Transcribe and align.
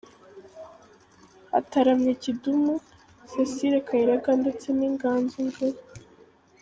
hataramye 1.51 2.11
Kidum, 2.21 2.63
Cecile 3.31 3.79
Kayirebwa 3.87 4.31
ndetse 4.41 4.67
n’Inganzo 4.77 5.37
Ngari. 5.47 5.81